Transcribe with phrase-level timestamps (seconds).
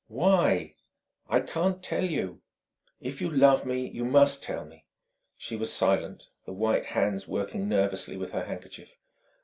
[0.07, 0.73] "Why?"
[1.29, 2.41] "I can't tell you."
[2.99, 4.87] "If you love me, you must tell me."
[5.37, 8.97] She was silent, the white hands working nervously with her handkerchief.